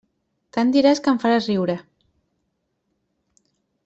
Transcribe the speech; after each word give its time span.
Tant 0.55 0.69
diràs 0.75 1.01
que 1.07 1.11
em 1.15 1.19
faràs 1.25 1.47
riure. 1.51 1.75